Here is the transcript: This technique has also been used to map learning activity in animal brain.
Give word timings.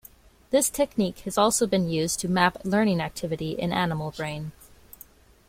This 0.49 0.67
technique 0.71 1.19
has 1.25 1.37
also 1.37 1.67
been 1.67 1.87
used 1.87 2.19
to 2.21 2.27
map 2.27 2.57
learning 2.65 2.99
activity 2.99 3.51
in 3.51 3.71
animal 3.71 4.09
brain. 4.09 4.51